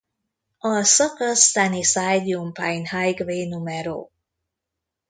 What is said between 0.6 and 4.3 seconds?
szakasz Sunnyside–Umapine Highway No.